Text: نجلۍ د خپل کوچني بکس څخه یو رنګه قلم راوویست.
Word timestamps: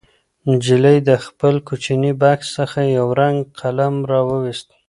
نجلۍ 0.49 0.97
د 1.09 1.11
خپل 1.25 1.55
کوچني 1.67 2.11
بکس 2.21 2.47
څخه 2.57 2.79
یو 2.97 3.07
رنګه 3.19 3.49
قلم 3.59 3.95
راوویست. 4.11 4.67